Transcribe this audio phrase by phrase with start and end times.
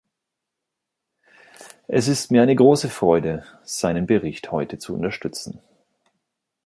[1.87, 5.61] Es ist mir eine große Freude, seinen Bericht heute zu unterstützen.